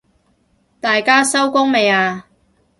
[0.79, 2.25] 大家收工未啊？